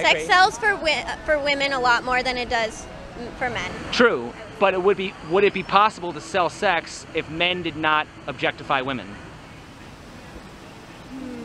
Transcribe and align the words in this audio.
Sex 0.00 0.10
agree. 0.10 0.26
sells 0.26 0.58
for 0.58 0.70
wi- 0.72 1.16
for 1.24 1.38
women 1.38 1.72
a 1.72 1.80
lot 1.80 2.04
more 2.04 2.22
than 2.22 2.36
it 2.36 2.48
does 2.48 2.86
for 3.38 3.48
men. 3.50 3.70
True, 3.92 4.32
but 4.58 4.74
it 4.74 4.82
would 4.82 4.96
be 4.96 5.14
would 5.30 5.44
it 5.44 5.54
be 5.54 5.62
possible 5.62 6.12
to 6.12 6.20
sell 6.20 6.48
sex 6.50 7.06
if 7.14 7.28
men 7.30 7.62
did 7.62 7.76
not 7.76 8.06
objectify 8.26 8.80
women? 8.82 9.06
Hmm. 11.10 11.44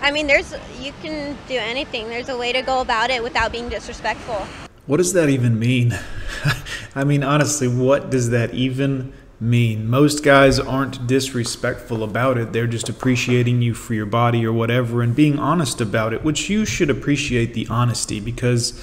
I 0.00 0.10
mean, 0.10 0.26
there's 0.26 0.54
you 0.80 0.92
can 1.02 1.36
do 1.48 1.56
anything. 1.56 2.08
There's 2.08 2.28
a 2.28 2.36
way 2.36 2.52
to 2.52 2.62
go 2.62 2.80
about 2.80 3.10
it 3.10 3.22
without 3.22 3.52
being 3.52 3.68
disrespectful. 3.68 4.46
What 4.86 4.98
does 4.98 5.12
that 5.14 5.28
even 5.28 5.58
mean? 5.58 5.98
I 6.94 7.04
mean, 7.04 7.22
honestly, 7.24 7.66
what 7.66 8.10
does 8.10 8.30
that 8.30 8.54
even 8.54 9.12
mean? 9.40 9.88
Most 9.88 10.24
guys 10.24 10.58
aren't 10.58 11.06
disrespectful 11.06 12.02
about 12.02 12.38
it. 12.38 12.52
They're 12.52 12.66
just 12.66 12.88
appreciating 12.88 13.62
you 13.62 13.74
for 13.74 13.94
your 13.94 14.06
body 14.06 14.46
or 14.46 14.52
whatever 14.52 15.02
and 15.02 15.14
being 15.14 15.38
honest 15.38 15.80
about 15.80 16.12
it, 16.12 16.24
which 16.24 16.48
you 16.48 16.64
should 16.64 16.90
appreciate 16.90 17.54
the 17.54 17.66
honesty 17.68 18.20
because, 18.20 18.82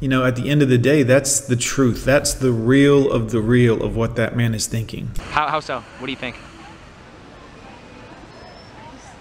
you 0.00 0.08
know, 0.08 0.24
at 0.24 0.36
the 0.36 0.48
end 0.48 0.62
of 0.62 0.68
the 0.68 0.78
day, 0.78 1.02
that's 1.02 1.40
the 1.40 1.56
truth. 1.56 2.04
That's 2.04 2.34
the 2.34 2.52
real 2.52 3.10
of 3.10 3.30
the 3.30 3.40
real 3.40 3.82
of 3.82 3.96
what 3.96 4.16
that 4.16 4.36
man 4.36 4.54
is 4.54 4.66
thinking. 4.66 5.10
How, 5.30 5.48
how 5.48 5.60
so? 5.60 5.80
What 5.98 6.06
do 6.06 6.12
you 6.12 6.18
think? 6.18 6.36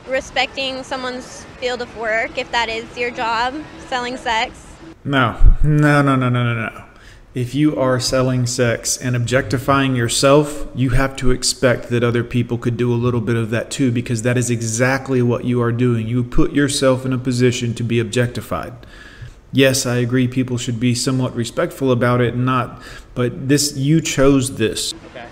Respecting 0.07 0.83
someone's 0.83 1.45
field 1.59 1.81
of 1.81 1.97
work, 1.97 2.37
if 2.37 2.51
that 2.51 2.69
is 2.69 2.97
your 2.97 3.11
job, 3.11 3.55
selling 3.87 4.17
sex. 4.17 4.67
No, 5.05 5.37
no, 5.63 6.01
no, 6.01 6.15
no, 6.15 6.29
no, 6.29 6.53
no, 6.53 6.69
no. 6.69 6.83
If 7.33 7.55
you 7.55 7.75
are 7.79 7.99
selling 7.99 8.45
sex 8.45 8.95
and 8.95 9.15
objectifying 9.15 9.95
yourself, 9.95 10.67
you 10.75 10.91
have 10.91 11.15
to 11.15 11.31
expect 11.31 11.89
that 11.89 12.03
other 12.03 12.23
people 12.23 12.59
could 12.59 12.77
do 12.77 12.93
a 12.93 12.95
little 12.95 13.21
bit 13.21 13.35
of 13.35 13.49
that 13.49 13.71
too, 13.71 13.91
because 13.91 14.21
that 14.21 14.37
is 14.37 14.51
exactly 14.51 15.19
what 15.23 15.43
you 15.43 15.59
are 15.59 15.71
doing. 15.71 16.07
You 16.07 16.23
put 16.23 16.51
yourself 16.51 17.07
in 17.07 17.11
a 17.11 17.17
position 17.17 17.73
to 17.73 17.83
be 17.83 17.99
objectified. 17.99 18.73
Yes, 19.51 19.87
I 19.87 19.95
agree 19.95 20.27
people 20.27 20.59
should 20.59 20.79
be 20.79 20.93
somewhat 20.93 21.35
respectful 21.35 21.91
about 21.91 22.21
it, 22.21 22.35
and 22.35 22.45
not, 22.45 22.79
but 23.15 23.49
this, 23.49 23.75
you 23.75 23.99
chose 23.99 24.57
this. 24.57 24.93
Okay. 25.09 25.27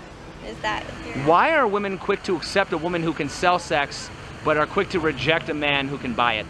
Is 0.48 0.58
that 0.58 0.82
Why 1.24 1.54
are 1.54 1.68
women 1.68 1.98
quick 1.98 2.24
to 2.24 2.34
accept 2.34 2.72
a 2.72 2.78
woman 2.78 3.04
who 3.04 3.12
can 3.12 3.28
sell 3.28 3.60
sex, 3.60 4.10
but 4.44 4.56
are 4.56 4.66
quick 4.66 4.88
to 4.90 4.98
reject 4.98 5.50
a 5.50 5.54
man 5.54 5.86
who 5.86 5.98
can 5.98 6.14
buy 6.14 6.34
it? 6.34 6.46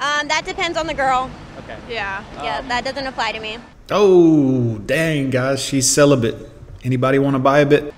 Um, 0.00 0.28
that 0.28 0.42
depends 0.44 0.78
on 0.78 0.86
the 0.86 0.94
girl. 0.94 1.30
Okay. 1.58 1.76
Yeah. 1.88 2.24
Yeah, 2.42 2.60
that 2.62 2.84
doesn't 2.84 3.06
apply 3.06 3.32
to 3.32 3.40
me. 3.40 3.58
Oh, 3.90 4.78
dang, 4.78 5.30
guys, 5.30 5.62
she's 5.62 5.88
celibate. 5.90 6.36
Anybody 6.84 7.18
want 7.18 7.34
to 7.34 7.40
buy 7.40 7.60
a 7.60 7.66
bit? 7.66 7.92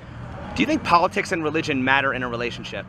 Do 0.55 0.63
you 0.63 0.67
think 0.67 0.83
politics 0.83 1.33
and 1.33 1.45
religion 1.45 1.85
matter 1.85 2.13
in 2.13 2.23
a 2.23 2.29
relationship? 2.29 2.87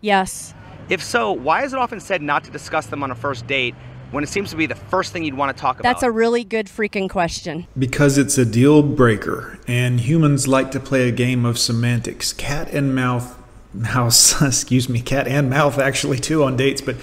Yes. 0.00 0.54
If 0.88 1.02
so, 1.02 1.32
why 1.32 1.64
is 1.64 1.72
it 1.72 1.78
often 1.78 2.00
said 2.00 2.22
not 2.22 2.44
to 2.44 2.50
discuss 2.50 2.86
them 2.86 3.02
on 3.02 3.10
a 3.10 3.14
first 3.14 3.46
date 3.46 3.74
when 4.10 4.22
it 4.22 4.28
seems 4.28 4.50
to 4.50 4.56
be 4.56 4.66
the 4.66 4.74
first 4.74 5.12
thing 5.12 5.24
you'd 5.24 5.34
want 5.34 5.56
to 5.56 5.60
talk 5.60 5.80
about? 5.80 5.88
That's 5.88 6.02
a 6.02 6.10
really 6.10 6.44
good 6.44 6.66
freaking 6.66 7.08
question. 7.08 7.66
Because 7.78 8.18
it's 8.18 8.36
a 8.36 8.44
deal 8.44 8.82
breaker, 8.82 9.58
and 9.66 10.00
humans 10.00 10.46
like 10.46 10.70
to 10.72 10.80
play 10.80 11.08
a 11.08 11.12
game 11.12 11.44
of 11.44 11.58
semantics. 11.58 12.32
Cat 12.32 12.72
and 12.72 12.94
mouth, 12.94 13.36
mouse, 13.74 14.40
excuse 14.42 14.88
me, 14.88 15.00
cat 15.00 15.26
and 15.26 15.50
mouth 15.50 15.78
actually 15.78 16.18
too 16.18 16.44
on 16.44 16.56
dates, 16.56 16.80
but 16.80 16.96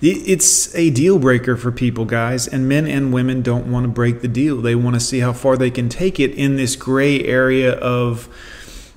it's 0.00 0.74
a 0.74 0.90
deal 0.90 1.18
breaker 1.18 1.56
for 1.56 1.72
people, 1.72 2.04
guys. 2.04 2.46
And 2.46 2.68
men 2.68 2.86
and 2.86 3.12
women 3.12 3.42
don't 3.42 3.70
want 3.70 3.84
to 3.84 3.88
break 3.88 4.20
the 4.20 4.28
deal. 4.28 4.60
They 4.60 4.74
want 4.74 4.94
to 4.94 5.00
see 5.00 5.20
how 5.20 5.32
far 5.32 5.56
they 5.56 5.70
can 5.70 5.88
take 5.88 6.20
it 6.20 6.32
in 6.32 6.56
this 6.56 6.76
gray 6.76 7.24
area 7.24 7.72
of, 7.72 8.28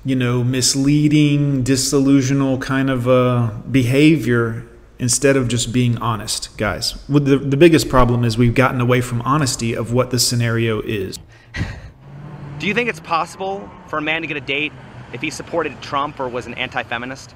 you 0.04 0.14
know, 0.14 0.44
misleading, 0.44 1.64
disillusional 1.64 2.60
kind 2.60 2.90
of 2.90 3.08
uh, 3.08 3.50
behavior 3.70 4.66
instead 4.98 5.36
of 5.36 5.48
just 5.48 5.72
being 5.72 5.98
honest, 5.98 6.56
guys. 6.56 6.94
The, 7.08 7.36
the 7.36 7.56
biggest 7.56 7.88
problem 7.88 8.24
is 8.24 8.38
we've 8.38 8.54
gotten 8.54 8.80
away 8.80 9.00
from 9.00 9.20
honesty 9.22 9.74
of 9.74 9.92
what 9.92 10.10
the 10.10 10.18
scenario 10.20 10.80
is. 10.80 11.18
Do 12.60 12.68
you 12.68 12.74
think 12.74 12.88
it's 12.88 13.00
possible 13.00 13.68
for 13.88 13.98
a 13.98 14.02
man 14.02 14.20
to 14.20 14.28
get 14.28 14.36
a 14.36 14.40
date 14.40 14.72
if 15.12 15.20
he 15.20 15.30
supported 15.30 15.80
Trump 15.82 16.20
or 16.20 16.28
was 16.28 16.46
an 16.46 16.54
anti-feminist? 16.54 17.34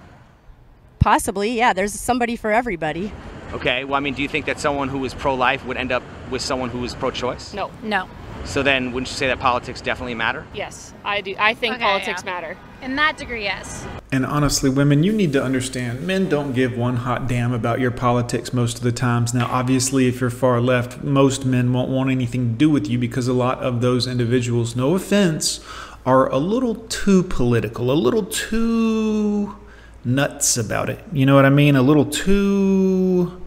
Possibly, 0.98 1.56
yeah. 1.56 1.72
There's 1.72 1.92
somebody 1.92 2.36
for 2.36 2.52
everybody. 2.52 3.12
Okay. 3.52 3.84
Well, 3.84 3.94
I 3.94 4.00
mean, 4.00 4.14
do 4.14 4.22
you 4.22 4.28
think 4.28 4.46
that 4.46 4.58
someone 4.58 4.88
who 4.88 5.04
is 5.04 5.14
pro-life 5.14 5.64
would 5.66 5.76
end 5.76 5.92
up 5.92 6.02
with 6.30 6.42
someone 6.42 6.68
who 6.68 6.84
is 6.84 6.94
pro-choice? 6.94 7.54
No. 7.54 7.70
No. 7.82 8.08
So 8.44 8.62
then, 8.62 8.92
wouldn't 8.92 9.08
you 9.08 9.14
say 9.14 9.26
that 9.26 9.40
politics 9.40 9.80
definitely 9.80 10.14
matter? 10.14 10.46
Yes, 10.54 10.94
I 11.04 11.20
do. 11.20 11.34
I 11.36 11.54
think 11.54 11.76
Okay, 11.76 11.84
politics 11.84 12.22
yeah. 12.24 12.32
matter. 12.32 12.56
In 12.80 12.94
that 12.94 13.16
degree, 13.16 13.42
yes. 13.42 13.84
And 14.12 14.24
honestly, 14.24 14.70
women, 14.70 15.02
you 15.02 15.12
need 15.12 15.32
to 15.32 15.42
understand 15.42 16.06
men 16.06 16.28
don't 16.28 16.52
give 16.52 16.76
one 16.76 16.96
hot 16.96 17.26
damn 17.26 17.52
about 17.52 17.80
your 17.80 17.90
politics 17.90 18.52
most 18.52 18.78
of 18.78 18.84
the 18.84 18.92
times. 18.92 19.34
Now, 19.34 19.48
obviously, 19.50 20.06
if 20.06 20.20
you're 20.20 20.30
far 20.30 20.60
left, 20.60 21.02
most 21.02 21.44
men 21.44 21.72
won't 21.72 21.88
want 21.90 22.10
anything 22.10 22.52
to 22.52 22.54
do 22.54 22.70
with 22.70 22.88
you 22.88 22.98
because 22.98 23.26
a 23.26 23.32
lot 23.32 23.58
of 23.58 23.80
those 23.80 24.06
individuals, 24.06 24.76
no 24.76 24.94
offense, 24.94 25.58
are 26.06 26.30
a 26.30 26.38
little 26.38 26.76
too 26.86 27.24
political, 27.24 27.90
a 27.90 27.92
little 27.92 28.24
too 28.24 29.56
nuts 30.04 30.56
about 30.56 30.88
it. 30.88 31.04
You 31.12 31.26
know 31.26 31.34
what 31.34 31.44
I 31.44 31.50
mean? 31.50 31.74
A 31.74 31.82
little 31.82 32.06
too 32.06 33.42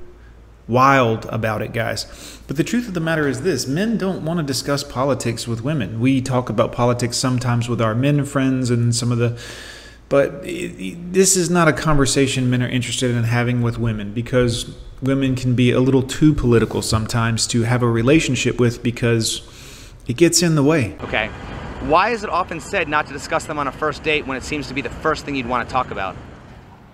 wild 0.67 1.25
about 1.27 1.61
it, 1.61 1.71
guys. 1.71 2.05
But 2.47 2.57
the 2.57 2.63
truth 2.65 2.89
of 2.89 2.93
the 2.93 2.99
matter 2.99 3.27
is 3.29 3.41
this 3.41 3.65
men 3.65 3.97
don't 3.97 4.25
want 4.25 4.39
to 4.39 4.45
discuss 4.45 4.83
politics 4.83 5.47
with 5.47 5.63
women. 5.63 6.01
We 6.01 6.21
talk 6.21 6.49
about 6.49 6.73
politics 6.73 7.15
sometimes 7.15 7.69
with 7.69 7.81
our 7.81 7.95
men 7.95 8.25
friends 8.25 8.69
and 8.69 8.93
some 8.93 9.11
of 9.11 9.17
the. 9.17 9.39
But 10.09 10.41
this 10.43 11.37
is 11.37 11.49
not 11.49 11.67
a 11.67 11.73
conversation 11.73 12.49
men 12.49 12.61
are 12.61 12.67
interested 12.67 13.15
in 13.15 13.23
having 13.23 13.61
with 13.61 13.77
women 13.77 14.11
because 14.11 14.75
women 15.01 15.35
can 15.35 15.55
be 15.55 15.71
a 15.71 15.79
little 15.79 16.03
too 16.03 16.33
political 16.33 16.81
sometimes 16.81 17.47
to 17.47 17.61
have 17.61 17.83
a 17.83 17.89
relationship 17.89 18.59
with 18.59 18.83
because 18.83 19.47
it 20.07 20.17
gets 20.17 20.41
in 20.41 20.55
the 20.55 20.63
way. 20.63 20.97
Okay. 21.03 21.29
Why 21.81 22.09
is 22.09 22.25
it 22.25 22.29
often 22.29 22.59
said 22.59 22.89
not 22.89 23.07
to 23.07 23.13
discuss 23.13 23.45
them 23.45 23.57
on 23.57 23.67
a 23.67 23.71
first 23.71 24.03
date 24.03 24.27
when 24.27 24.35
it 24.35 24.43
seems 24.43 24.67
to 24.67 24.73
be 24.73 24.81
the 24.81 24.89
first 24.89 25.23
thing 25.23 25.35
you'd 25.35 25.47
want 25.47 25.67
to 25.67 25.71
talk 25.71 25.91
about? 25.91 26.15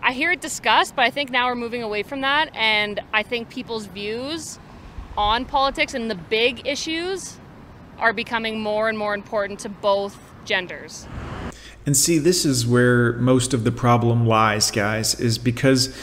I 0.03 0.13
hear 0.13 0.31
it 0.31 0.41
discussed, 0.41 0.96
but 0.96 1.03
I 1.03 1.09
think 1.09 1.31
now 1.31 1.47
we're 1.47 1.56
moving 1.56 1.81
away 1.81 2.03
from 2.03 2.22
that, 2.22 2.56
and 2.56 3.00
I 3.12 3.24
think 3.24 3.50
people's 3.50 3.88
views 3.88 4.59
on 5.18 5.45
politics 5.45 5.95
and 5.95 6.09
the 6.09 6.16
big 6.16 6.68
issues 6.68 7.38
are 7.97 8.13
becoming 8.13 8.62
more 8.62 8.88
and 8.88 8.97
more 8.97 9.16
important 9.16 9.59
to 9.62 9.69
both 9.69 10.19
genders. 10.45 11.07
And 11.88 11.97
see, 11.97 12.19
this 12.19 12.45
is 12.45 12.68
where 12.68 13.13
most 13.13 13.56
of 13.56 13.63
the 13.63 13.72
problem 13.72 14.28
lies, 14.28 14.69
guys, 14.69 15.19
is 15.19 15.40
because 15.40 15.97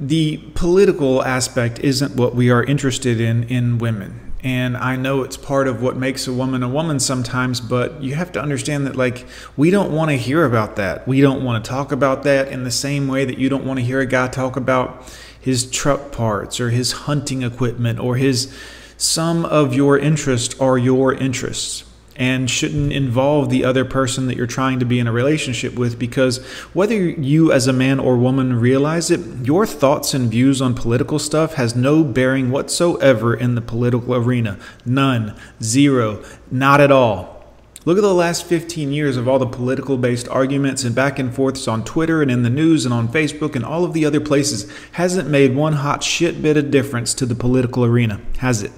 the 0.00 0.38
political 0.54 1.22
aspect 1.22 1.78
isn't 1.78 2.16
what 2.16 2.34
we 2.34 2.50
are 2.50 2.64
interested 2.64 3.20
in 3.20 3.44
in 3.44 3.78
women. 3.78 4.29
And 4.42 4.76
I 4.76 4.96
know 4.96 5.22
it's 5.22 5.36
part 5.36 5.68
of 5.68 5.82
what 5.82 5.96
makes 5.96 6.26
a 6.26 6.32
woman 6.32 6.62
a 6.62 6.68
woman 6.68 6.98
sometimes, 6.98 7.60
but 7.60 8.02
you 8.02 8.14
have 8.14 8.32
to 8.32 8.40
understand 8.40 8.86
that, 8.86 8.96
like, 8.96 9.26
we 9.56 9.70
don't 9.70 9.92
want 9.92 10.10
to 10.10 10.16
hear 10.16 10.44
about 10.44 10.76
that. 10.76 11.06
We 11.06 11.20
don't 11.20 11.44
want 11.44 11.62
to 11.62 11.68
talk 11.68 11.92
about 11.92 12.22
that 12.22 12.48
in 12.48 12.64
the 12.64 12.70
same 12.70 13.06
way 13.06 13.24
that 13.24 13.38
you 13.38 13.48
don't 13.48 13.66
want 13.66 13.78
to 13.80 13.84
hear 13.84 14.00
a 14.00 14.06
guy 14.06 14.28
talk 14.28 14.56
about 14.56 15.12
his 15.38 15.70
truck 15.70 16.10
parts 16.12 16.58
or 16.60 16.70
his 16.70 16.92
hunting 16.92 17.42
equipment 17.42 17.98
or 17.98 18.16
his. 18.16 18.54
Some 18.96 19.44
of 19.46 19.74
your 19.74 19.98
interests 19.98 20.58
are 20.60 20.76
your 20.76 21.14
interests 21.14 21.84
and 22.20 22.50
shouldn't 22.50 22.92
involve 22.92 23.48
the 23.48 23.64
other 23.64 23.82
person 23.82 24.26
that 24.26 24.36
you're 24.36 24.46
trying 24.46 24.78
to 24.78 24.84
be 24.84 24.98
in 24.98 25.06
a 25.06 25.12
relationship 25.12 25.74
with 25.74 25.98
because 25.98 26.36
whether 26.74 26.94
you 26.94 27.50
as 27.50 27.66
a 27.66 27.72
man 27.72 27.98
or 27.98 28.18
woman 28.18 28.60
realize 28.60 29.10
it 29.10 29.20
your 29.42 29.66
thoughts 29.66 30.12
and 30.12 30.30
views 30.30 30.60
on 30.60 30.74
political 30.74 31.18
stuff 31.18 31.54
has 31.54 31.74
no 31.74 32.04
bearing 32.04 32.50
whatsoever 32.50 33.34
in 33.34 33.54
the 33.54 33.62
political 33.62 34.14
arena. 34.14 34.58
None. 34.84 35.34
Zero. 35.62 36.22
Not 36.50 36.82
at 36.82 36.92
all. 36.92 37.42
Look 37.86 37.96
at 37.96 38.02
the 38.02 38.12
last 38.12 38.44
15 38.44 38.92
years 38.92 39.16
of 39.16 39.26
all 39.26 39.38
the 39.38 39.46
political 39.46 39.96
based 39.96 40.28
arguments 40.28 40.84
and 40.84 40.94
back 40.94 41.18
and 41.18 41.34
forths 41.34 41.66
on 41.66 41.82
twitter 41.82 42.20
and 42.20 42.30
in 42.30 42.42
the 42.42 42.50
news 42.50 42.84
and 42.84 42.92
on 42.92 43.08
facebook 43.08 43.56
and 43.56 43.64
all 43.64 43.82
of 43.82 43.94
the 43.94 44.04
other 44.04 44.20
places. 44.20 44.70
Hasn't 44.92 45.30
made 45.30 45.56
one 45.56 45.72
hot 45.72 46.02
shit 46.02 46.42
bit 46.42 46.58
of 46.58 46.70
difference 46.70 47.14
to 47.14 47.24
the 47.24 47.34
political 47.34 47.82
arena 47.82 48.20
has 48.40 48.62
it 48.62 48.72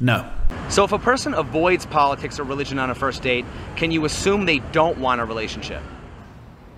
no 0.00 0.28
So 0.68 0.84
if 0.84 0.92
a 0.92 0.98
person 0.98 1.34
avoids 1.34 1.86
politics 1.86 2.38
or 2.40 2.44
religion 2.44 2.78
on 2.78 2.90
a 2.90 2.94
first 2.94 3.22
date, 3.22 3.44
can 3.76 3.90
you 3.90 4.04
assume 4.04 4.46
they 4.46 4.60
don't 4.72 4.98
want 4.98 5.20
a 5.20 5.24
relationship? 5.24 5.82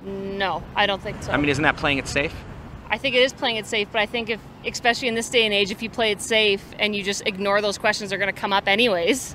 No, 0.04 0.62
I 0.74 0.86
don't 0.86 1.00
think 1.00 1.22
so. 1.22 1.32
I 1.32 1.36
mean, 1.36 1.48
isn't 1.48 1.62
that 1.62 1.76
playing 1.76 1.98
it 1.98 2.08
safe? 2.08 2.34
I 2.90 2.98
think 2.98 3.14
it 3.14 3.22
is 3.22 3.32
playing 3.32 3.56
it 3.56 3.66
safe, 3.66 3.88
but 3.90 4.00
I 4.00 4.06
think 4.06 4.28
if, 4.28 4.40
especially 4.66 5.08
in 5.08 5.14
this 5.14 5.30
day 5.30 5.44
and 5.44 5.54
age, 5.54 5.70
if 5.70 5.82
you 5.82 5.88
play 5.88 6.10
it 6.10 6.20
safe 6.20 6.62
and 6.78 6.94
you 6.94 7.02
just 7.02 7.22
ignore 7.26 7.62
those 7.62 7.78
questions, 7.78 8.10
they're 8.10 8.18
going 8.18 8.32
to 8.32 8.38
come 8.38 8.52
up 8.52 8.68
anyways. 8.68 9.34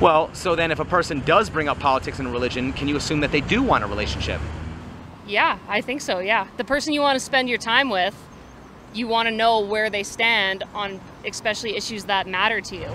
Well, 0.00 0.34
so 0.34 0.56
then 0.56 0.72
if 0.72 0.80
a 0.80 0.84
person 0.84 1.20
does 1.20 1.48
bring 1.48 1.68
up 1.68 1.78
politics 1.78 2.18
and 2.18 2.32
religion, 2.32 2.72
can 2.72 2.88
you 2.88 2.96
assume 2.96 3.20
that 3.20 3.32
they 3.32 3.40
do 3.42 3.62
want 3.62 3.84
a 3.84 3.86
relationship? 3.86 4.40
Yeah, 5.26 5.58
I 5.68 5.80
think 5.80 6.00
so. 6.00 6.18
Yeah, 6.18 6.48
the 6.56 6.64
person 6.64 6.92
you 6.92 7.00
want 7.00 7.16
to 7.16 7.24
spend 7.24 7.48
your 7.48 7.58
time 7.58 7.90
with, 7.90 8.14
you 8.92 9.06
want 9.06 9.28
to 9.28 9.34
know 9.34 9.60
where 9.60 9.90
they 9.90 10.02
stand 10.02 10.64
on 10.74 11.00
especially 11.24 11.76
issues 11.76 12.04
that 12.04 12.26
matter 12.26 12.60
to 12.60 12.76
you. 12.76 12.88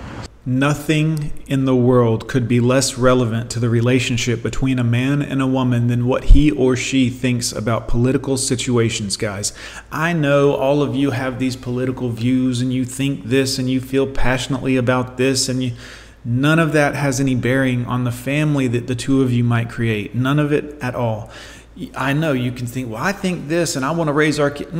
Nothing 0.44 1.32
in 1.46 1.66
the 1.66 1.76
world 1.76 2.26
could 2.26 2.48
be 2.48 2.58
less 2.58 2.98
relevant 2.98 3.48
to 3.52 3.60
the 3.60 3.68
relationship 3.68 4.42
between 4.42 4.80
a 4.80 4.84
man 4.84 5.22
and 5.22 5.40
a 5.40 5.46
woman 5.46 5.86
than 5.86 6.04
what 6.04 6.24
he 6.24 6.50
or 6.50 6.74
she 6.74 7.10
thinks 7.10 7.52
about 7.52 7.86
political 7.86 8.36
situations, 8.36 9.16
guys. 9.16 9.52
I 9.92 10.12
know 10.12 10.54
all 10.54 10.82
of 10.82 10.96
you 10.96 11.12
have 11.12 11.38
these 11.38 11.54
political 11.54 12.08
views 12.08 12.60
and 12.60 12.72
you 12.72 12.84
think 12.84 13.26
this 13.26 13.56
and 13.56 13.70
you 13.70 13.80
feel 13.80 14.04
passionately 14.04 14.76
about 14.76 15.16
this 15.16 15.48
and 15.48 15.62
you 15.62 15.72
none 16.24 16.58
of 16.58 16.72
that 16.72 16.96
has 16.96 17.20
any 17.20 17.36
bearing 17.36 17.84
on 17.86 18.02
the 18.02 18.12
family 18.12 18.66
that 18.66 18.88
the 18.88 18.96
two 18.96 19.22
of 19.22 19.32
you 19.32 19.44
might 19.44 19.70
create. 19.70 20.12
None 20.12 20.40
of 20.40 20.52
it 20.52 20.76
at 20.82 20.96
all. 20.96 21.30
I 21.94 22.12
know 22.12 22.32
you 22.32 22.52
can 22.52 22.66
think, 22.66 22.90
well, 22.90 23.02
I 23.02 23.12
think 23.12 23.48
this 23.48 23.76
and 23.76 23.84
I 23.84 23.92
want 23.92 24.08
to 24.08 24.12
raise 24.12 24.38
our 24.38 24.50
kids. 24.50 24.70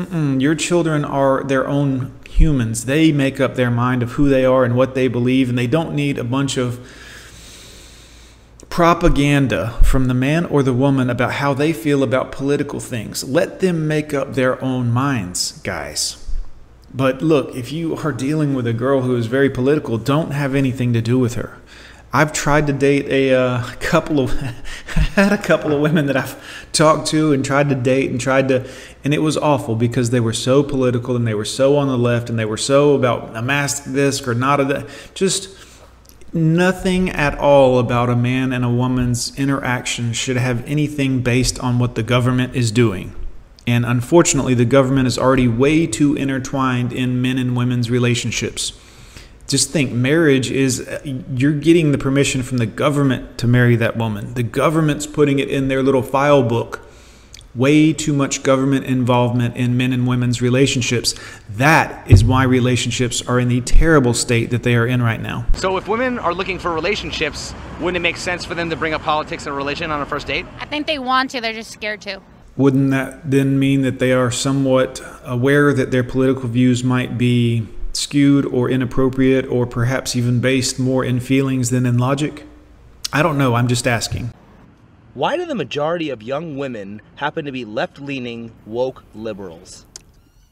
Your 0.43 0.55
children 0.55 1.05
are 1.05 1.43
their 1.43 1.67
own 1.67 2.13
humans. 2.29 2.85
They 2.85 3.13
make 3.13 3.41
up 3.41 3.55
their 3.55 3.71
mind 3.71 4.03
of 4.03 4.13
who 4.13 4.29
they 4.29 4.45
are 4.45 4.65
and 4.65 4.77
what 4.77 4.95
they 4.95 5.09
believe, 5.09 5.49
and 5.49 5.57
they 5.57 5.67
don't 5.67 5.95
need 5.95 6.19
a 6.19 6.25
bunch 6.25 6.59
of 6.59 6.87
propaganda 8.69 9.79
from 9.83 10.07
the 10.07 10.15
man 10.15 10.45
or 10.47 10.63
the 10.63 10.73
woman 10.73 11.09
about 11.09 11.33
how 11.35 11.55
they 11.55 11.73
feel 11.73 12.03
about 12.03 12.33
political 12.33 12.81
things. 12.81 13.25
Let 13.25 13.61
them 13.61 13.87
make 13.87 14.13
up 14.13 14.35
their 14.35 14.63
own 14.63 14.91
minds, 14.91 15.61
guys. 15.63 16.19
But 16.93 17.23
look, 17.23 17.55
if 17.55 17.73
you 17.73 17.97
are 17.97 18.13
dealing 18.13 18.53
with 18.53 18.67
a 18.67 18.75
girl 18.75 19.01
who 19.01 19.17
is 19.17 19.27
very 19.27 19.49
political, 19.49 19.97
don't 19.97 20.33
have 20.33 20.55
anything 20.55 20.93
to 20.93 21.01
do 21.01 21.19
with 21.19 21.35
her. 21.35 21.59
I've 22.15 22.33
tried 22.35 22.67
to 22.67 22.75
date 22.75 23.07
a 23.07 23.35
uh, 23.35 23.65
couple 23.81 24.21
of 24.21 24.33
had 25.15 25.33
a 25.33 25.39
couple 25.39 25.73
of 25.73 25.81
women 25.81 26.07
that 26.07 26.17
I've 26.17 26.37
talked 26.73 27.07
to 27.09 27.33
and 27.33 27.43
tried 27.43 27.71
to 27.71 27.75
date 27.75 28.11
and 28.11 28.21
tried 28.21 28.49
to 28.49 28.69
and 29.03 29.15
it 29.15 29.21
was 29.21 29.37
awful 29.39 29.77
because 29.77 30.11
they 30.11 30.21
were 30.21 30.35
so 30.35 30.63
political 30.63 31.17
and 31.17 31.27
they 31.27 31.35
were 31.35 31.47
so 31.47 31.77
on 31.77 31.89
the 31.89 31.97
left 31.97 32.29
and 32.29 32.39
they 32.39 32.45
were 32.45 32.59
so 32.59 32.95
about 32.95 33.35
a 33.35 33.41
mask 33.41 33.85
this 33.85 34.27
or 34.29 34.35
not 34.35 34.61
a 34.61 34.87
just 35.15 35.57
nothing 36.35 37.11
at 37.11 37.39
all 37.39 37.79
about 37.79 38.11
a 38.11 38.17
man 38.17 38.53
and 38.53 38.65
a 38.65 38.71
woman's 38.71 39.39
interaction 39.39 40.13
should 40.13 40.37
have 40.37 40.65
anything 40.67 41.23
based 41.23 41.59
on 41.61 41.79
what 41.79 41.95
the 41.95 42.03
government 42.03 42.55
is 42.55 42.71
doing. 42.73 43.15
And 43.67 43.85
unfortunately, 43.85 44.55
the 44.55 44.65
government 44.65 45.07
is 45.07 45.19
already 45.19 45.47
way 45.47 45.87
too 45.87 46.15
intertwined 46.15 46.93
in 46.93 47.23
men 47.23 47.39
and 47.39 47.55
women's 47.55 47.91
relationships 47.91 48.73
just 49.49 49.71
think 49.71 49.93
marriage 49.93 50.51
is 50.51 50.89
you're 51.05 51.53
getting 51.53 51.93
the 51.93 51.99
permission 51.99 52.43
from 52.43 52.59
the 52.59 52.67
government 52.67 53.39
to 53.39 53.47
marry 53.47 53.77
that 53.77 53.97
woman. 53.97 54.35
The 54.35 54.43
government's 54.43 55.07
putting 55.07 55.39
it 55.39 55.49
in 55.49 55.69
their 55.69 55.83
little 55.83 56.03
file 56.03 56.43
book. 56.43 56.81
Way 57.55 57.93
too 57.93 58.15
much 58.15 58.43
government 58.43 58.87
involvement 58.87 59.57
in 59.59 59.77
men 59.77 59.93
and 59.93 60.07
women's 60.07 60.41
relationships. 60.41 61.15
That 61.51 62.11
is 62.11 62.25
why 62.25 62.45
relationships 62.45 63.21
are 63.29 63.39
in 63.39 63.49
the 63.49 63.61
terrible 63.61 64.15
state 64.15 64.49
that 64.51 64.63
they 64.63 64.75
are 64.75 64.87
in 64.87 65.03
right 65.03 65.21
now. 65.21 65.45
So, 65.53 65.77
if 65.77 65.87
women 65.87 66.19
are 66.19 66.33
looking 66.33 66.59
for 66.59 66.73
relationships, 66.73 67.53
wouldn't 67.79 67.99
it 67.99 68.01
make 68.01 68.17
sense 68.17 68.47
for 68.47 68.55
them 68.55 68.71
to 68.71 68.77
bring 68.77 68.95
up 68.95 69.03
politics 69.03 69.45
and 69.45 69.55
religion 69.55 69.91
on 69.91 70.01
a 70.01 70.07
first 70.07 70.27
date? 70.27 70.47
I 70.61 70.65
think 70.65 70.87
they 70.87 70.99
want 70.99 71.33
to, 71.33 71.43
they're 71.43 71.53
just 71.53 71.73
scared 71.73 72.01
to. 72.03 72.23
Wouldn't 72.57 72.91
that 72.91 73.31
then 73.31 73.59
mean 73.59 73.83
that 73.83 73.99
they 73.99 74.13
are 74.13 74.31
somewhat 74.31 75.03
aware 75.23 75.75
that 75.75 75.91
their 75.91 76.05
political 76.05 76.49
views 76.49 76.83
might 76.83 77.19
be 77.19 77.67
skewed 78.03 78.45
or 78.45 78.69
inappropriate 78.69 79.47
or 79.47 79.67
perhaps 79.67 80.15
even 80.17 80.41
based 80.41 80.79
more 80.79 81.05
in 81.05 81.21
feelings 81.21 81.71
than 81.71 81.87
in 81.87 81.99
logic? 81.99 82.45
I 83.13 83.23
don't 83.23 83.39
know, 83.39 83.55
I'm 83.55 83.69
just 83.69 83.87
asking. 83.87 84.33
Why 85.15 85.37
do 85.37 85.45
the 85.45 85.55
majority 85.55 86.11
of 86.11 86.23
young 86.23 86.57
women 86.57 87.03
happen 87.17 87.45
to 87.45 87.53
be 87.53 87.65
left 87.65 88.01
leaning, 88.01 88.53
woke 88.65 89.05
liberals? 89.15 89.85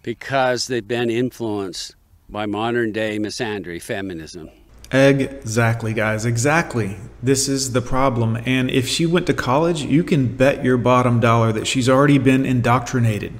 Because 0.02 0.67
they've 0.67 0.87
been 0.87 1.11
influenced 1.11 1.94
by 2.29 2.47
modern 2.47 2.93
day 2.93 3.19
misandry, 3.19 3.82
feminism. 3.82 4.50
Exactly, 4.93 5.94
guys. 5.94 6.26
Exactly. 6.26 6.97
This 7.23 7.49
is 7.49 7.73
the 7.73 7.81
problem. 7.81 8.38
And 8.44 8.70
if 8.70 8.88
she 8.88 9.06
went 9.06 9.26
to 9.29 9.35
college, 9.35 9.82
you 9.82 10.02
can 10.02 10.37
bet 10.37 10.64
your 10.64 10.76
bottom 10.76 11.20
dollar 11.20 11.52
that 11.52 11.67
she's 11.67 11.88
already 11.88 12.19
been 12.19 12.44
indoctrinated 12.44 13.32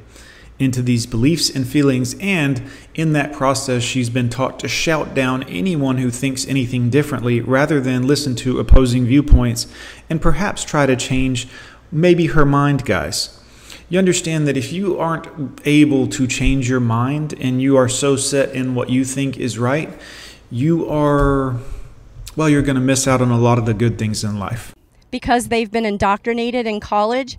into 0.60 0.82
these 0.82 1.06
beliefs 1.06 1.50
and 1.50 1.66
feelings, 1.66 2.14
and 2.20 2.62
in 2.94 3.14
that 3.14 3.32
process, 3.32 3.82
she's 3.82 4.10
been 4.10 4.28
taught 4.28 4.60
to 4.60 4.68
shout 4.68 5.14
down 5.14 5.42
anyone 5.44 5.96
who 5.96 6.10
thinks 6.10 6.46
anything 6.46 6.90
differently 6.90 7.40
rather 7.40 7.80
than 7.80 8.06
listen 8.06 8.36
to 8.36 8.60
opposing 8.60 9.06
viewpoints 9.06 9.66
and 10.10 10.20
perhaps 10.20 10.62
try 10.62 10.84
to 10.84 10.94
change 10.94 11.48
maybe 11.90 12.26
her 12.26 12.44
mind, 12.44 12.84
guys. 12.84 13.40
You 13.88 13.98
understand 13.98 14.46
that 14.46 14.56
if 14.56 14.72
you 14.72 14.98
aren't 14.98 15.26
able 15.64 16.06
to 16.08 16.26
change 16.26 16.68
your 16.68 16.78
mind 16.78 17.34
and 17.40 17.60
you 17.60 17.76
are 17.76 17.88
so 17.88 18.14
set 18.14 18.54
in 18.54 18.74
what 18.74 18.90
you 18.90 19.04
think 19.04 19.38
is 19.38 19.58
right, 19.58 19.90
you 20.50 20.88
are, 20.88 21.56
well, 22.36 22.48
you're 22.48 22.62
going 22.62 22.76
to 22.76 22.82
miss 22.82 23.08
out 23.08 23.20
on 23.20 23.30
a 23.30 23.38
lot 23.38 23.58
of 23.58 23.66
the 23.66 23.74
good 23.74 23.98
things 23.98 24.22
in 24.22 24.38
life. 24.38 24.74
Because 25.10 25.48
they've 25.48 25.70
been 25.70 25.86
indoctrinated 25.86 26.66
in 26.66 26.78
college 26.78 27.36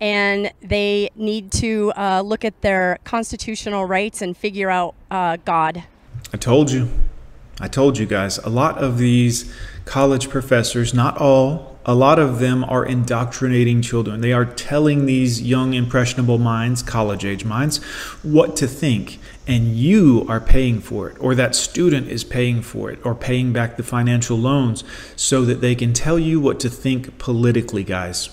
and 0.00 0.52
they 0.60 1.10
need 1.16 1.52
to 1.52 1.92
uh, 1.96 2.20
look 2.20 2.44
at 2.44 2.60
their 2.60 2.98
constitutional 3.04 3.86
rights 3.86 4.22
and 4.22 4.36
figure 4.36 4.70
out 4.70 4.94
uh, 5.10 5.36
God. 5.44 5.84
I 6.32 6.36
told 6.36 6.70
you. 6.70 6.90
I 7.60 7.68
told 7.68 7.98
you 7.98 8.06
guys. 8.06 8.38
A 8.38 8.48
lot 8.48 8.78
of 8.78 8.98
these 8.98 9.52
college 9.84 10.28
professors, 10.28 10.92
not 10.92 11.18
all, 11.18 11.78
a 11.86 11.94
lot 11.94 12.18
of 12.18 12.38
them 12.40 12.64
are 12.64 12.84
indoctrinating 12.84 13.82
children. 13.82 14.20
They 14.20 14.32
are 14.32 14.44
telling 14.44 15.06
these 15.06 15.42
young, 15.42 15.74
impressionable 15.74 16.38
minds, 16.38 16.82
college 16.82 17.24
age 17.24 17.44
minds, 17.44 17.82
what 18.22 18.56
to 18.56 18.66
think. 18.66 19.18
And 19.46 19.76
you 19.76 20.24
are 20.28 20.40
paying 20.40 20.80
for 20.80 21.10
it, 21.10 21.16
or 21.20 21.34
that 21.34 21.54
student 21.54 22.08
is 22.08 22.24
paying 22.24 22.62
for 22.62 22.90
it, 22.90 22.98
or 23.04 23.14
paying 23.14 23.52
back 23.52 23.76
the 23.76 23.82
financial 23.82 24.38
loans 24.38 24.82
so 25.14 25.44
that 25.44 25.60
they 25.60 25.74
can 25.74 25.92
tell 25.92 26.18
you 26.18 26.40
what 26.40 26.58
to 26.60 26.70
think 26.70 27.18
politically, 27.18 27.84
guys. 27.84 28.30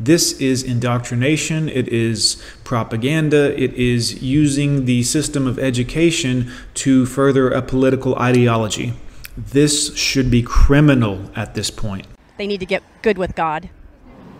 This 0.00 0.40
is 0.40 0.64
indoctrination, 0.64 1.68
it 1.68 1.86
is 1.86 2.42
propaganda, 2.64 3.60
it 3.60 3.72
is 3.74 4.20
using 4.22 4.86
the 4.86 5.04
system 5.04 5.46
of 5.46 5.56
education 5.56 6.50
to 6.74 7.06
further 7.06 7.48
a 7.48 7.62
political 7.62 8.16
ideology. 8.16 8.94
This 9.36 9.96
should 9.96 10.32
be 10.32 10.42
criminal 10.42 11.30
at 11.36 11.54
this 11.54 11.70
point. 11.70 12.08
They 12.38 12.48
need 12.48 12.58
to 12.58 12.66
get 12.66 12.82
good 13.02 13.18
with 13.18 13.36
God. 13.36 13.70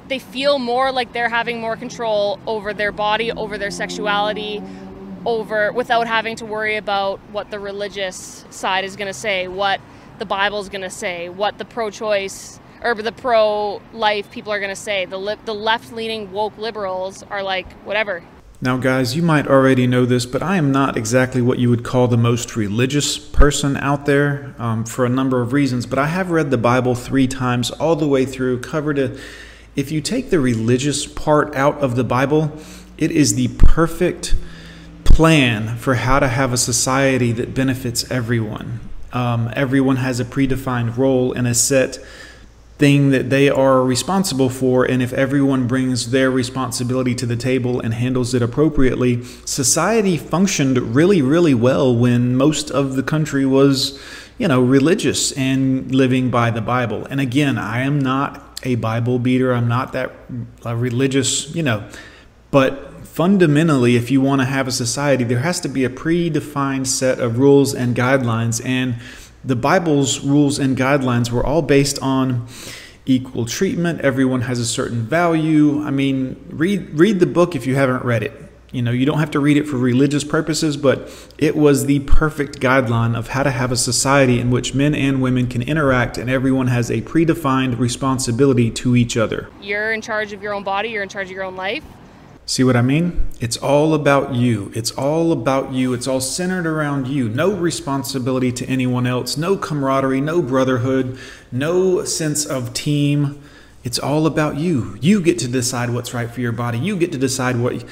They 0.08 0.18
feel 0.18 0.58
more 0.58 0.90
like 0.90 1.12
they're 1.12 1.28
having 1.28 1.60
more 1.60 1.76
control 1.76 2.40
over 2.48 2.74
their 2.74 2.90
body, 2.92 3.30
over 3.30 3.56
their 3.56 3.70
sexuality, 3.70 4.60
over 5.24 5.72
without 5.72 6.08
having 6.08 6.34
to 6.36 6.46
worry 6.46 6.76
about 6.76 7.20
what 7.30 7.52
the 7.52 7.60
religious 7.60 8.44
side 8.50 8.84
is 8.84 8.96
going 8.96 9.06
to 9.06 9.18
say, 9.18 9.46
what 9.46 9.80
the 10.18 10.26
Bible 10.26 10.58
is 10.58 10.68
going 10.68 10.82
to 10.82 10.90
say, 10.90 11.28
what 11.28 11.58
the 11.58 11.64
pro 11.64 11.90
choice 11.90 12.58
or 12.84 12.94
the 12.94 13.10
pro-life 13.10 14.30
people 14.30 14.52
are 14.52 14.60
going 14.60 14.70
to 14.70 14.76
say. 14.76 15.06
The 15.06 15.18
li- 15.18 15.36
the 15.44 15.54
left-leaning 15.54 16.30
woke 16.30 16.56
liberals 16.58 17.24
are 17.24 17.42
like 17.42 17.72
whatever. 17.84 18.22
Now, 18.60 18.76
guys, 18.76 19.16
you 19.16 19.22
might 19.22 19.46
already 19.46 19.86
know 19.86 20.06
this, 20.06 20.24
but 20.24 20.42
I 20.42 20.56
am 20.56 20.70
not 20.70 20.96
exactly 20.96 21.42
what 21.42 21.58
you 21.58 21.68
would 21.70 21.82
call 21.82 22.08
the 22.08 22.16
most 22.16 22.56
religious 22.56 23.18
person 23.18 23.76
out 23.76 24.06
there 24.06 24.54
um, 24.58 24.84
for 24.84 25.04
a 25.04 25.08
number 25.08 25.42
of 25.42 25.52
reasons. 25.52 25.86
But 25.86 25.98
I 25.98 26.06
have 26.06 26.30
read 26.30 26.50
the 26.50 26.56
Bible 26.56 26.94
three 26.94 27.26
times, 27.26 27.70
all 27.72 27.96
the 27.96 28.08
way 28.08 28.24
through, 28.24 28.60
covered 28.60 28.98
it. 28.98 29.18
If 29.76 29.90
you 29.90 30.00
take 30.00 30.30
the 30.30 30.40
religious 30.40 31.04
part 31.04 31.54
out 31.56 31.78
of 31.78 31.96
the 31.96 32.04
Bible, 32.04 32.56
it 32.96 33.10
is 33.10 33.34
the 33.34 33.48
perfect 33.58 34.34
plan 35.04 35.76
for 35.76 35.96
how 35.96 36.18
to 36.18 36.28
have 36.28 36.52
a 36.52 36.56
society 36.56 37.32
that 37.32 37.54
benefits 37.54 38.10
everyone. 38.10 38.80
Um, 39.12 39.50
everyone 39.54 39.96
has 39.96 40.20
a 40.20 40.24
predefined 40.24 40.96
role 40.96 41.32
and 41.32 41.46
a 41.46 41.54
set 41.54 41.98
thing 42.76 43.10
that 43.10 43.30
they 43.30 43.48
are 43.48 43.82
responsible 43.82 44.48
for. 44.48 44.84
And 44.84 45.00
if 45.02 45.12
everyone 45.12 45.66
brings 45.68 46.10
their 46.10 46.30
responsibility 46.30 47.14
to 47.14 47.26
the 47.26 47.36
table 47.36 47.80
and 47.80 47.94
handles 47.94 48.34
it 48.34 48.42
appropriately, 48.42 49.22
society 49.44 50.16
functioned 50.16 50.78
really, 50.94 51.22
really 51.22 51.54
well 51.54 51.94
when 51.94 52.36
most 52.36 52.70
of 52.70 52.96
the 52.96 53.02
country 53.02 53.46
was, 53.46 54.00
you 54.38 54.48
know, 54.48 54.60
religious 54.60 55.30
and 55.32 55.94
living 55.94 56.30
by 56.30 56.50
the 56.50 56.60
Bible. 56.60 57.06
And 57.06 57.20
again, 57.20 57.58
I 57.58 57.82
am 57.82 58.00
not 58.00 58.58
a 58.64 58.74
Bible 58.74 59.18
beater, 59.18 59.52
I'm 59.52 59.68
not 59.68 59.92
that 59.92 60.12
religious, 60.64 61.54
you 61.54 61.62
know, 61.62 61.88
but 62.50 63.06
fundamentally, 63.06 63.94
if 63.94 64.10
you 64.10 64.20
want 64.20 64.40
to 64.40 64.44
have 64.44 64.66
a 64.66 64.72
society, 64.72 65.22
there 65.22 65.38
has 65.38 65.60
to 65.60 65.68
be 65.68 65.84
a 65.84 65.88
predefined 65.88 66.86
set 66.86 67.20
of 67.20 67.38
rules 67.38 67.72
and 67.72 67.94
guidelines. 67.94 68.64
And 68.64 68.96
the 69.44 69.56
Bible's 69.56 70.20
rules 70.20 70.58
and 70.58 70.76
guidelines 70.76 71.30
were 71.30 71.44
all 71.44 71.62
based 71.62 71.98
on 72.00 72.46
equal 73.06 73.44
treatment. 73.44 74.00
Everyone 74.00 74.42
has 74.42 74.58
a 74.58 74.66
certain 74.66 75.02
value. 75.02 75.82
I 75.82 75.90
mean, 75.90 76.42
read 76.48 76.98
read 76.98 77.20
the 77.20 77.26
book 77.26 77.54
if 77.54 77.66
you 77.66 77.74
haven't 77.74 78.04
read 78.04 78.22
it. 78.22 78.40
You 78.72 78.82
know, 78.82 78.90
you 78.90 79.06
don't 79.06 79.20
have 79.20 79.30
to 79.32 79.38
read 79.38 79.56
it 79.56 79.68
for 79.68 79.76
religious 79.76 80.24
purposes, 80.24 80.76
but 80.76 81.08
it 81.38 81.54
was 81.54 81.86
the 81.86 82.00
perfect 82.00 82.58
guideline 82.58 83.16
of 83.16 83.28
how 83.28 83.44
to 83.44 83.52
have 83.52 83.70
a 83.70 83.76
society 83.76 84.40
in 84.40 84.50
which 84.50 84.74
men 84.74 84.96
and 84.96 85.22
women 85.22 85.46
can 85.46 85.62
interact 85.62 86.18
and 86.18 86.28
everyone 86.28 86.66
has 86.66 86.90
a 86.90 87.00
predefined 87.02 87.78
responsibility 87.78 88.72
to 88.72 88.96
each 88.96 89.16
other. 89.16 89.48
You're 89.62 89.92
in 89.92 90.00
charge 90.00 90.32
of 90.32 90.42
your 90.42 90.54
own 90.54 90.64
body, 90.64 90.88
you're 90.88 91.04
in 91.04 91.08
charge 91.08 91.28
of 91.28 91.32
your 91.32 91.44
own 91.44 91.54
life. 91.54 91.84
See 92.46 92.62
what 92.62 92.76
I 92.76 92.82
mean? 92.82 93.26
It's 93.40 93.56
all 93.56 93.94
about 93.94 94.34
you. 94.34 94.70
It's 94.74 94.90
all 94.90 95.32
about 95.32 95.72
you. 95.72 95.94
It's 95.94 96.06
all 96.06 96.20
centered 96.20 96.66
around 96.66 97.08
you. 97.08 97.28
No 97.28 97.54
responsibility 97.54 98.52
to 98.52 98.66
anyone 98.66 99.06
else, 99.06 99.38
no 99.38 99.56
camaraderie, 99.56 100.20
no 100.20 100.42
brotherhood, 100.42 101.18
no 101.50 102.04
sense 102.04 102.44
of 102.44 102.74
team. 102.74 103.42
It's 103.82 103.98
all 103.98 104.26
about 104.26 104.56
you. 104.56 104.98
You 105.00 105.22
get 105.22 105.38
to 105.40 105.48
decide 105.48 105.90
what's 105.90 106.12
right 106.12 106.30
for 106.30 106.40
your 106.40 106.52
body. 106.52 106.78
You 106.78 106.96
get 106.96 107.12
to 107.12 107.18
decide 107.18 107.56
what. 107.56 107.84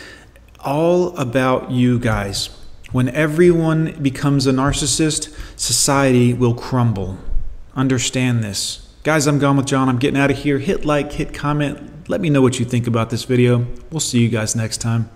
All 0.61 1.16
about 1.16 1.71
you 1.71 1.99
guys. 1.99 2.50
When 2.92 3.09
everyone 3.09 4.02
becomes 4.02 4.47
a 4.47 4.52
narcissist, 4.52 5.35
society 5.59 6.35
will 6.35 6.54
crumble. 6.54 7.18
Understand 7.75 8.44
this. 8.44 8.82
Guys, 9.04 9.26
I'm 9.26 9.40
gone 9.40 9.56
with 9.56 9.66
John. 9.66 9.88
I'm 9.88 9.99
getting 9.99 10.21
out 10.21 10.30
of 10.30 10.38
here. 10.38 10.61
Hit 10.61 10.85
like, 10.85 11.11
hit 11.11 11.35
comment. 11.35 12.09
Let 12.09 12.21
me 12.21 12.30
know 12.30 12.40
what 12.40 12.61
you 12.61 12.64
think 12.64 12.87
about 12.87 13.11
this 13.11 13.25
video. 13.25 13.66
We'll 13.90 13.99
see 13.99 14.21
you 14.21 14.28
guys 14.28 14.54
next 14.54 14.78
time. 14.78 15.11